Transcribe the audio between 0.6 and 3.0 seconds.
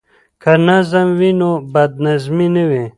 نظم وي نو بد نظمي نه وي.